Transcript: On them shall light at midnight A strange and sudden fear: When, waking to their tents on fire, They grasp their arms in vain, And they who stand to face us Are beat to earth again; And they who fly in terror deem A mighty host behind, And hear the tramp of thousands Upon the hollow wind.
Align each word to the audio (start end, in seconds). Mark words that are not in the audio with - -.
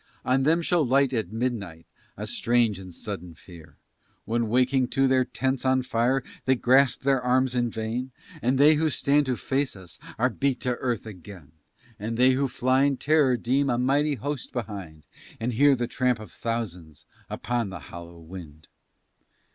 On 0.25 0.41
them 0.41 0.63
shall 0.63 0.83
light 0.83 1.13
at 1.13 1.31
midnight 1.31 1.85
A 2.17 2.25
strange 2.25 2.79
and 2.79 2.91
sudden 2.91 3.35
fear: 3.35 3.77
When, 4.25 4.49
waking 4.49 4.87
to 4.87 5.07
their 5.07 5.23
tents 5.23 5.63
on 5.63 5.83
fire, 5.83 6.23
They 6.45 6.55
grasp 6.55 7.03
their 7.03 7.21
arms 7.21 7.53
in 7.53 7.69
vain, 7.69 8.09
And 8.41 8.57
they 8.57 8.73
who 8.73 8.89
stand 8.89 9.27
to 9.27 9.35
face 9.35 9.75
us 9.75 9.99
Are 10.17 10.31
beat 10.31 10.59
to 10.61 10.73
earth 10.77 11.05
again; 11.05 11.51
And 11.99 12.17
they 12.17 12.31
who 12.31 12.47
fly 12.47 12.81
in 12.85 12.97
terror 12.97 13.37
deem 13.37 13.69
A 13.69 13.77
mighty 13.77 14.15
host 14.15 14.51
behind, 14.51 15.05
And 15.39 15.53
hear 15.53 15.75
the 15.75 15.85
tramp 15.85 16.17
of 16.19 16.31
thousands 16.31 17.05
Upon 17.29 17.69
the 17.69 17.77
hollow 17.93 18.17
wind. 18.17 18.69